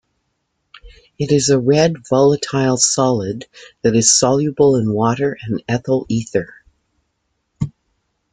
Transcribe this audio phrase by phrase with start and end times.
[1.19, 3.45] It is a red volatile solid
[3.83, 6.55] that is soluble in water and ethyl ether.